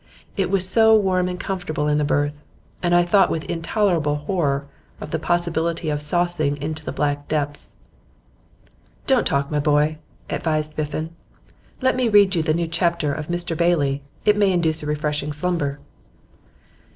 It 0.35 0.49
was 0.49 0.67
so 0.67 0.95
warm 0.95 1.27
and 1.27 1.39
comfortable 1.39 1.85
in 1.87 1.99
the 1.99 2.03
berth, 2.03 2.41
and 2.81 2.95
I 2.95 3.05
thought 3.05 3.29
with 3.29 3.43
intolerable 3.43 4.15
horror 4.15 4.65
of 4.99 5.11
the 5.11 5.19
possibility 5.19 5.89
of 5.91 6.01
sousing 6.01 6.57
into 6.59 6.83
the 6.83 6.91
black 6.91 7.27
depths.' 7.27 7.77
'Don't 9.05 9.27
talk, 9.27 9.51
my 9.51 9.59
boy,' 9.59 9.99
advised 10.27 10.75
Biffen. 10.75 11.11
'Let 11.81 11.95
me 11.95 12.09
read 12.09 12.33
you 12.33 12.41
the 12.41 12.55
new 12.55 12.67
chapter 12.67 13.13
of 13.13 13.27
"Mr 13.27 13.55
Bailey." 13.55 14.01
It 14.25 14.37
may 14.37 14.51
induce 14.51 14.81
a 14.81 14.87
refreshing 14.87 15.31
slumber. 15.31 15.77